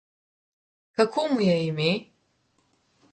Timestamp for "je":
1.49-1.55